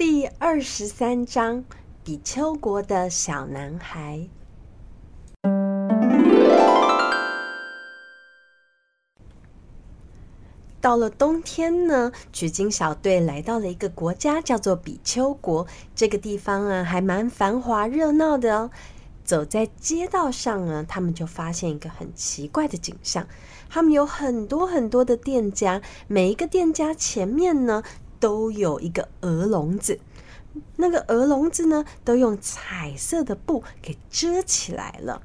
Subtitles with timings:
[0.00, 1.62] 第二十三章：
[2.02, 4.26] 比丘国的小男孩。
[10.80, 15.66] 到了冬天呢，取经小队来到了一个国家，叫做比丘国。
[15.94, 18.70] 这个地方啊，还蛮繁华热闹的哦。
[19.22, 23.26] 走在街道上呢，他们就发现一个很奇怪的景象。
[23.68, 27.82] 他们有很多很多的店家，每一个店家前面呢，
[28.20, 29.98] 都有一个鹅笼子。
[30.76, 35.22] 那个鹅笼子呢，都用彩色的布给遮起来了。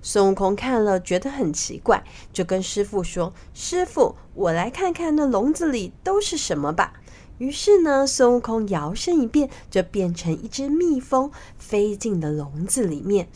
[0.00, 6.94] 孙悟空看了觉得很奇怪，就跟师傅说：“师傅，我来看看那笼子里都是什么吧。”
[7.38, 13.28] 于是呢，孙悟空摇身一变，就变成一只蜜蜂，飞进了笼子里面。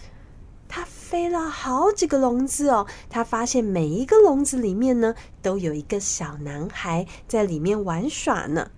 [0.68, 8.70] 他飞了好几个笼子哦，他发现每一个笼子里面呢，都有一个小男孩在里面玩耍呢。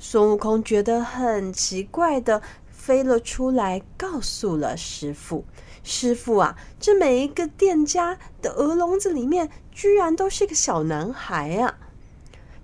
[0.00, 5.44] 孙悟空觉得很奇怪的飞了出来，告诉了师傅
[5.82, 11.78] ：“师傅啊，这每一个店家的鹅笼子里面，居然都是个小男孩啊！”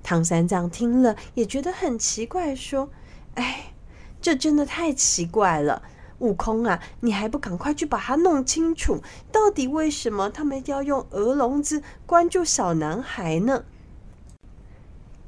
[0.04, 2.90] 唐三藏听了也觉得很奇怪，说
[3.34, 3.74] ：“哎，
[4.22, 5.82] 这真的太奇怪了！
[6.20, 13.64] 悟空啊，你还不赶快去把它弄清楚，到底为什么他们要用鹅笼子关住小男孩呢？”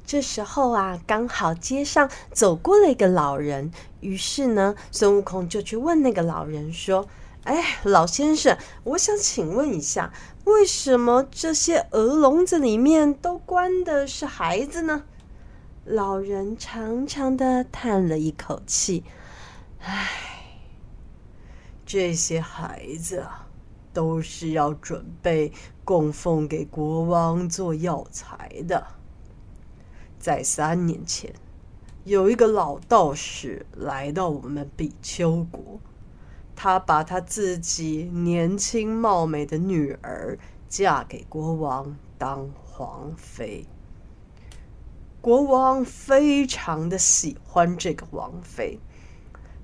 [0.07, 7.09] 这时候啊，刚好街上走过了一个老人，于是呢，孙悟空就去问那个老人说
[7.43, 10.13] ：“哎，老先生，我想请问一下。”
[10.45, 15.03] 为什么这些鹅笼子里面都关的是孩子呢？
[15.83, 19.03] 老人长长的叹了一口气
[19.83, 20.07] ：“唉，
[21.85, 23.45] 这些孩子啊，
[23.91, 25.51] 都是要准备
[25.83, 28.87] 供奉给国王做药材的。
[30.19, 31.33] 在三年前，
[32.03, 35.79] 有一个老道士来到我们比丘国。”
[36.59, 43.63] 他把他自己年轻貌美的女儿嫁给国王当皇妃。
[45.21, 48.79] 国王非常的喜欢这个王妃，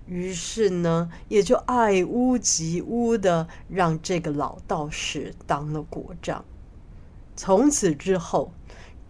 [0.05, 6.45] 于是呢，也就爱屋及乌的让这个老道士当了国丈。
[7.35, 8.51] 从此之后，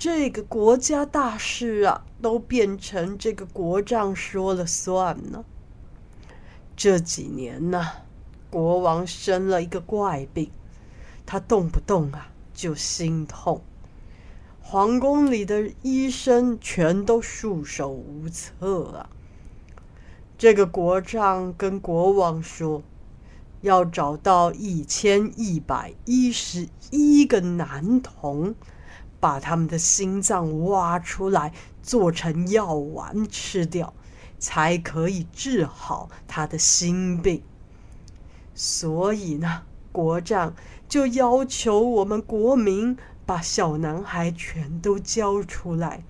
[0.03, 5.45] 这个国家大事啊，都变成这个国丈说了算呢。
[6.75, 7.87] 这几年呢，
[8.49, 10.51] 国王生了一个怪病，
[11.25, 13.61] 他动不动啊就心痛，
[14.61, 19.09] 皇宫里的医生全都束手无策啊。
[20.37, 22.83] 这个国丈跟国王说，
[23.61, 28.53] 要找到一千一百一十一个男童，
[29.23, 33.93] 把他们的心脏挖出来，做成药丸吃掉。
[34.39, 37.41] 才可以治好他的心病，
[38.53, 39.61] 所以呢，
[39.93, 40.53] 国丈
[40.89, 46.03] 就要求我们国民把小男孩全都交出来。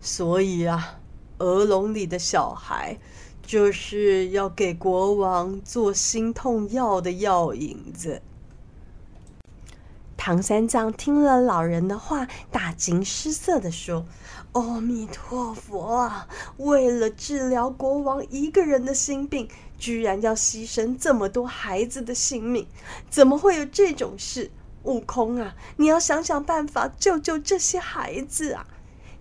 [0.00, 1.00] 所以啊，
[1.38, 2.98] 鹅笼里的小孩
[3.42, 8.22] 就是要给国王做心痛药的药引子。
[10.28, 14.04] 唐三藏听了老人的话，大惊失色地说
[14.52, 16.28] ：“阿弥陀佛啊！
[16.58, 22.66] 为了治疗国王一个人的心病，居然要牺牲这么多孩子的性命，
[23.08, 24.50] 怎么会有这种事？
[24.82, 28.66] 悟空啊，你要想想办法救救这些孩子啊！”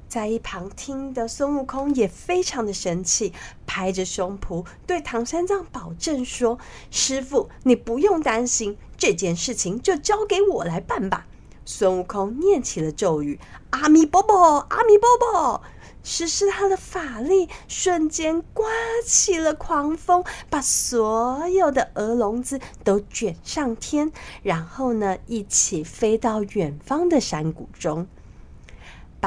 [0.08, 3.34] 在一旁听的孙悟空也非常的生气，
[3.66, 6.58] 拍着胸脯对唐三藏保证说
[6.90, 11.28] ：“师傅，你不用担心，这件事情就交给我来办吧。”
[11.66, 13.40] 孙悟空念起了咒语
[13.72, 15.62] ：“阿弥波波，阿弥波波！”
[16.10, 18.66] 实施他的法力，瞬间刮
[19.06, 28.08] 起了狂风，把所有的鹅笼子都卷上天，然后呢，一起飞到远方的山谷中。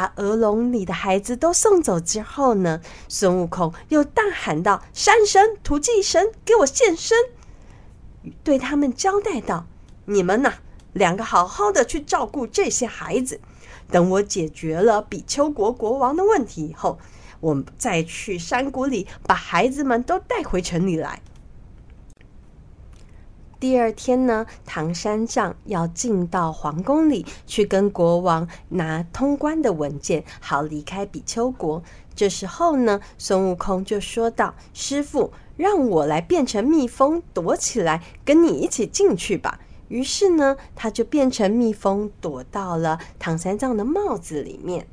[0.00, 7.18] 把鹅笼里的孩子都送走之后呢，孙悟空又大喊道：“山神、土地神，给我现身！”
[8.42, 9.66] 对他们交代道
[10.06, 10.54] ：“你们呐，
[10.94, 13.42] 两个好好的去照顾这些孩子，
[13.90, 16.98] 等我解决了比丘国国王的问题以后，
[17.40, 21.20] 我们再去山谷里把孩子们都带回城里来。”
[23.60, 31.82] 第二天呢，唐三藏要进到皇宫里去跟国王拿通关的文件，好离开比丘国。
[32.14, 44.86] 这时候呢，孙悟空就说道：“师傅，让我来变成蜜蜂躲起来，跟你一起进去吧。”于是呢，他就变成蜜蜂躲到了唐三藏的帽子里面。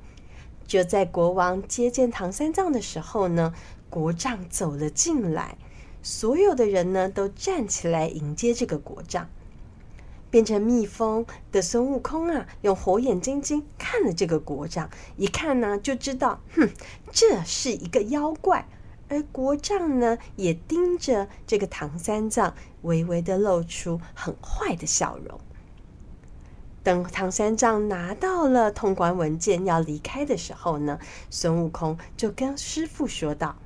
[0.66, 3.54] 就在国王接见唐三藏的时候呢，
[3.90, 5.58] 国丈走了进来，
[6.09, 9.27] 所有的人呢都站起来迎接这个国丈。
[10.30, 16.69] 变成蜜蜂的孙悟空啊，用火眼金睛看了这个国丈，一看呢就知道，哼，
[17.12, 18.69] 这是一个妖怪。
[19.09, 25.38] 而国丈呢，也盯着这个唐三藏，微微的露出很坏的笑容。
[26.83, 31.00] 等唐三藏拿到了通关文件要离开的时候呢，
[31.30, 33.57] 孙悟空就跟师傅说道：“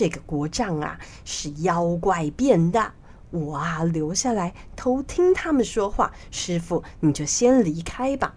[0.00, 2.92] 这个国丈啊，是妖怪变的。”
[3.28, 6.10] 我啊，留下来偷听他们说话。
[6.30, 8.34] 师傅，你就先离开吧。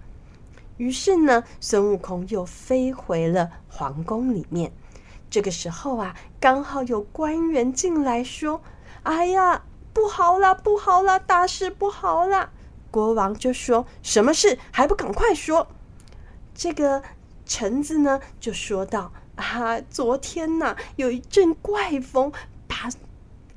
[0.75, 4.73] 于是呢，孙悟空又飞回了皇宫里面。
[5.29, 8.61] 这个时候啊，刚好有官员进来说
[9.03, 9.63] ：“哎呀，
[9.93, 12.49] 不好了，不好了，大事不好了！”
[12.91, 14.59] 国王就说：“什么事？
[14.69, 15.69] 还不赶快说！”
[16.53, 17.01] 这个
[17.45, 22.31] 臣子呢，就说道：“啊，昨天呐，有一阵怪风
[22.67, 22.89] 把……”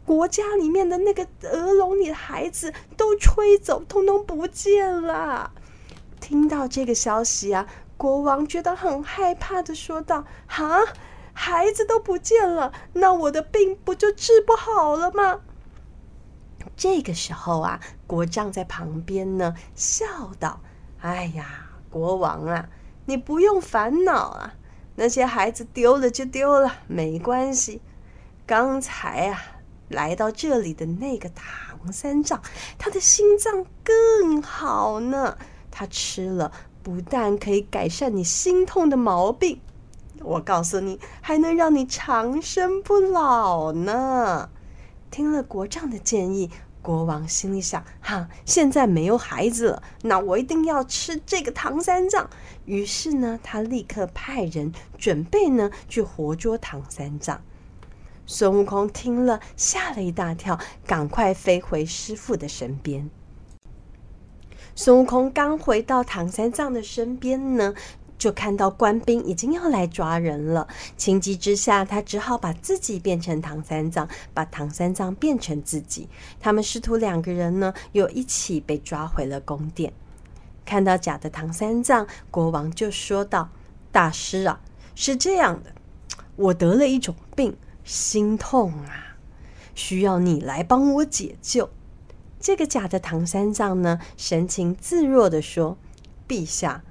[0.07, 5.51] 国家里面的那个鹅笼里的孩子都吹走，通通不见了。
[6.21, 10.79] 听到这个消息啊，国王觉得很害怕的说道：“哈，
[11.33, 15.41] 孩子都不见了，那我的病不就治不好了吗？”
[16.77, 20.07] 这个时候啊，国丈在旁边呢，笑
[20.39, 20.61] 道
[21.03, 22.69] ：“哎呀，国王啊，
[23.07, 24.55] 你不用烦恼啊，
[24.97, 27.81] 那些孩子丢了就丢了，没关系。
[28.45, 29.41] 刚才啊。”
[29.89, 32.43] 来到这里的那个唐三藏，
[32.77, 35.39] 他的心脏更好呢。
[35.71, 36.51] 他吃了，
[36.83, 39.61] 不但可以改善你心痛的毛病，
[40.19, 44.51] 我告诉你，还能让你长生不老呢。
[45.13, 46.51] 听了国丈的建议，
[46.87, 52.31] 国王心里想：哈，现在没有孩子了，那我一定要吃这个唐三藏。
[52.65, 57.43] 于是呢，他立刻派人准备呢，去活捉唐三藏。
[58.25, 63.11] 孙悟空听了，吓了一大跳，赶快飞回师父的身边。
[64.77, 67.75] 孙悟空刚回到唐三藏的身边呢，
[68.19, 70.67] 就看到官兵已经要来抓人了。
[70.97, 76.09] 情急之下，他只好把自己变成唐三藏，把唐三藏变成自己。
[76.41, 79.93] 他们师徒两个人呢，又一起被抓回了宫殿。
[80.65, 83.51] 看到假的唐三藏，国王就说道
[83.93, 84.61] ：“大师啊，
[84.95, 85.73] 是这样的，
[86.37, 89.17] 我得了一种病。”心痛啊，
[89.77, 91.71] 需要你来帮我解救。
[92.41, 95.79] 这个假的唐三藏呢，神情自若地说
[96.27, 96.83] ：“陛下，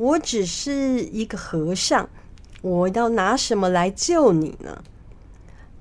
[0.00, 2.08] 我只是一个和尚，
[2.62, 4.82] 我要拿什么来救你呢？”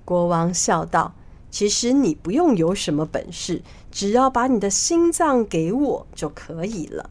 [0.03, 1.13] 国王笑道
[1.49, 7.09] ：“其实你不用有什么本事，只要把你的心脏给我就可以了。”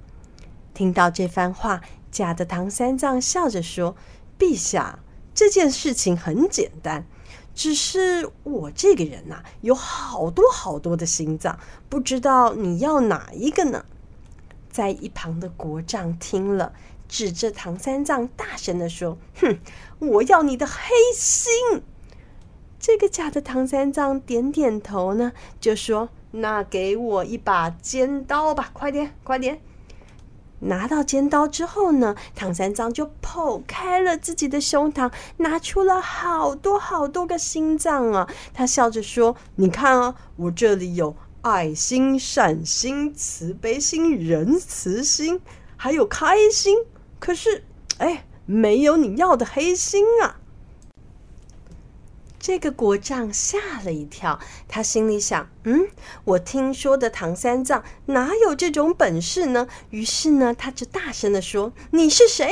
[0.75, 3.97] 听到这番话，假的唐三藏笑着说
[4.39, 4.99] ：“陛下，
[5.35, 7.07] 这件事情很简单。”
[7.55, 11.59] 只是我这个人呐、有好多好多的心脏，
[11.89, 13.87] 不知道你要哪一个呢？
[14.71, 16.73] 在一旁的国丈听了，
[17.09, 19.59] 指着唐三藏大声地说：“哼，
[19.99, 20.75] 我要你的黑
[21.15, 21.53] 心！”
[22.79, 29.61] 这个假的唐三藏点点头呢，就说：“那给我一把尖刀吧，快点，快点。”
[30.61, 38.29] 拿到尖刀之后呢，唐三藏就剖开了自己的胸膛，拿出了好多好多个心脏啊！
[38.53, 45.41] 他笑着说：“你看啊，我这里有爱心、善心、慈悲心、仁慈心，
[45.77, 46.77] 还有开心。
[47.19, 47.65] 可是，
[47.99, 50.41] 哎，没有你要的黑心啊！”
[52.41, 55.89] 这个国丈吓了一跳，他心里想：“嗯，
[56.25, 62.51] 我听说的唐三藏哪有这种本事呢？”于是呢，他就大声的说：“你是谁？”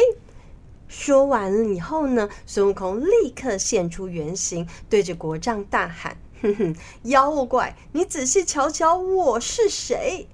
[0.89, 10.29] 说完了以后呢，孙悟空立刻现出原形，对着国丈大喊：“哼哼，妖怪，你仔细瞧瞧，我是谁？”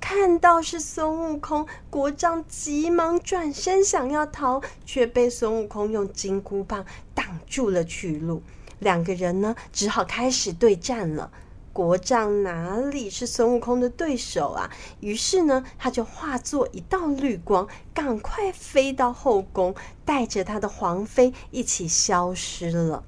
[0.00, 6.84] 看到是孙悟空，国丈急忙转身想要逃，却被孙悟空用金箍棒
[7.14, 8.42] 挡住了去路。
[8.78, 11.30] 两个人呢，只好开始对战了。
[11.72, 14.70] 国丈哪里是孙悟空的对手啊？
[15.00, 19.74] 于是呢，他就化作一道绿光，赶快飞到后宫，
[20.04, 23.04] 带着他的皇妃一起消失了。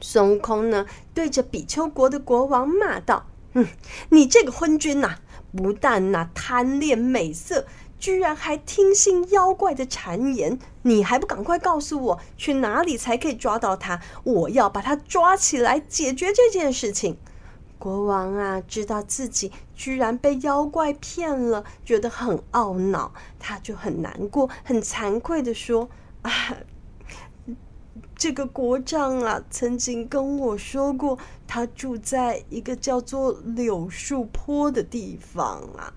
[0.00, 3.66] 孙悟空呢，对着比丘国的国王骂道：“嗯，
[4.10, 5.18] 你这个昏君呐、啊，
[5.56, 7.66] 不但呐贪恋美色。”
[7.98, 13.98] 居然还听信妖怪的谗言，你还不赶快告诉我去哪里才可以抓到他？
[14.22, 17.16] 我要把他抓起来解决这件事情。
[17.78, 25.88] 国王啊，知道自己居然被妖怪骗了，觉得很懊恼，他就很难过、很惭愧地说
[26.20, 26.30] ：“啊，
[28.16, 35.92] 这个国丈啊，曾经跟我说过，他住在一个叫做柳树坡的地方啊。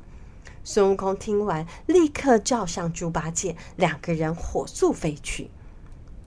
[0.66, 5.50] 孙悟空听完，立刻叫上猪八戒，两个人火速飞去。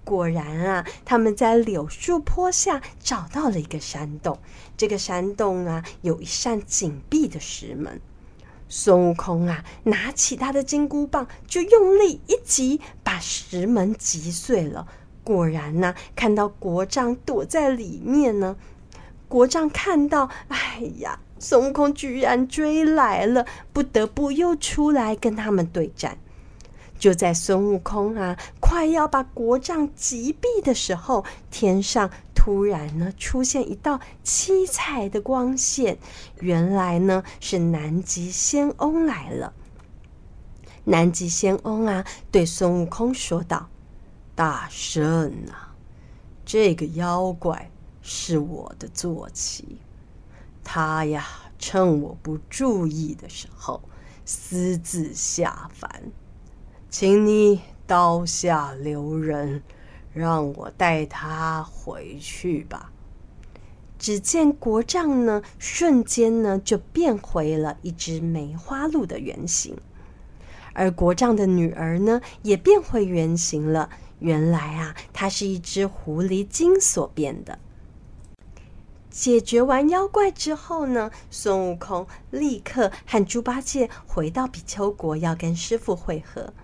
[0.03, 4.39] 果然啊，他们在柳树坡下找到了一个山洞。
[4.79, 8.01] 这个山洞啊，有一扇紧闭的石门。
[8.71, 14.89] 孙悟空啊，拿起他的金箍棒，就用力一击，把石门击碎了。
[15.25, 18.57] 果然呢、看到国丈躲在里面呢。
[19.29, 26.19] 国丈看到，哎呀，孙悟空居然追来了，不得不又出来跟他们对战。
[26.99, 35.97] 就在孙悟空啊快要把国丈击毙的时候，天上突然呢出现一道七彩的光线，
[36.41, 39.53] 原来呢是南极仙翁来了。
[40.85, 43.69] 南极仙翁啊对孙悟空说道
[44.35, 45.75] ：“大圣啊，
[46.45, 47.71] 这个妖怪
[48.01, 49.79] 是我的坐骑，
[50.65, 51.27] 他呀
[51.59, 53.83] 趁我不注意的时候
[54.25, 56.03] 私自下凡。”
[56.89, 59.63] 请你刀下留人，
[60.13, 62.93] 让我带他回去吧。
[63.99, 69.77] 只见国丈呢，瞬间呢就变回了一只梅花鹿的原形，
[70.75, 73.89] 而国丈的女儿呢也变回原形了。
[74.23, 77.59] 原来啊，它是一只狐狸精所变的。
[79.11, 86.55] 解决完妖怪之后呢，孙悟空立刻和猪八戒回到比丘国，要跟师傅会合。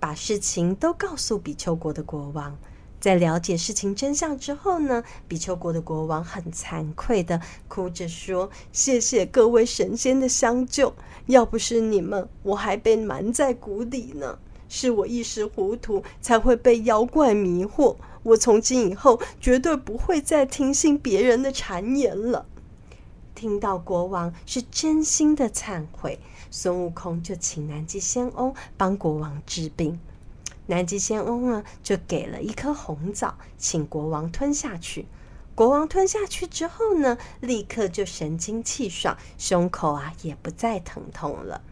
[0.00, 2.58] 把事情都告诉比丘国的国王，
[3.00, 10.94] 在了解事情真相之后呢，比丘国的国王很惭愧的哭着说：“谢谢各位神仙的相救，
[11.26, 14.38] 要不是你们，我还被埋在谷底呢。
[14.76, 17.94] 是我一时糊涂，才会被妖怪迷惑。
[18.24, 22.46] 我从今以后绝对不会再听信别人的谗言了。”
[23.36, 26.18] 听到国王是真心的忏悔。
[26.50, 30.00] 孙悟空就请南极仙翁帮国王治病，
[30.66, 35.06] 南极仙翁呢就给了一颗红枣，请国王吞下去。
[35.54, 41.62] 国王吞下去之后呢，立刻就神清气爽，胸口啊也不再疼痛了。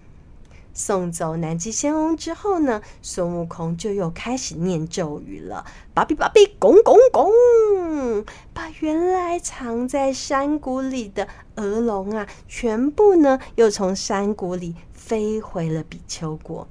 [0.74, 8.24] 送走南极仙翁之后呢，孙悟空就又开始念咒语了，巴比巴比，拱拱拱，
[8.54, 16.66] 把原来藏在山谷里的鹅龙啊，全部呢又从山谷里飞回了比丘国。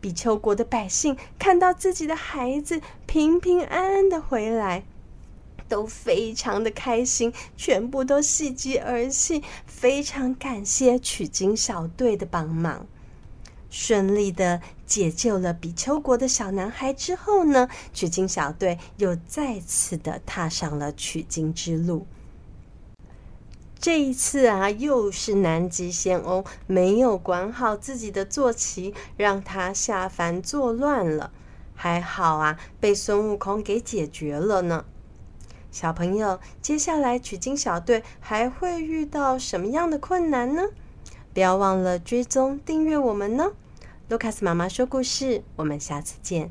[0.00, 4.84] 比丘国的百姓看到自己的孩子平平安安的回来，
[5.68, 12.86] 都非常的开心，全部都喜极而泣，非常感谢取经小队的帮忙。
[13.70, 22.06] 顺利的解救了比丘国的小男孩之后呢，取经小队又再次的踏上了取经之路。
[23.78, 31.32] 这一次啊，又是南极仙翁没有管好自己的坐骑，让他下凡作乱了。
[31.74, 34.84] 还好啊，被孙悟空给解决了呢。
[35.70, 40.64] 小朋友，接下来取经小队还会遇到什么样的困难呢？
[41.32, 43.52] 不要忘了追踪订阅我们呢。
[44.08, 46.50] 卢卡斯妈妈说故事，我们下次见。